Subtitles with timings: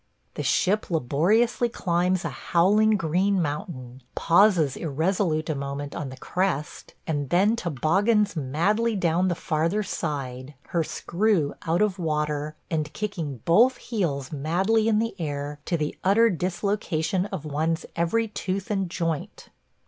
[0.33, 6.95] The ship laboriously climbs a howling green mountain, pauses irresolute a moment on the crest,
[7.05, 13.41] and then toboggans madly down the farther side, her screw out of water, and kicking
[13.45, 18.89] both heels madly in the air to the utter dislocation of one's every tooth and
[18.89, 19.49] joint.